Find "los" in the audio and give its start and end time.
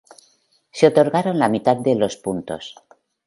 1.93-2.17